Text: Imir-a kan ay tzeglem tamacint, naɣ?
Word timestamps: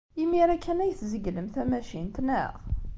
Imir-a 0.21 0.57
kan 0.63 0.81
ay 0.83 0.93
tzeglem 0.99 1.47
tamacint, 1.55 2.17
naɣ? 2.27 2.53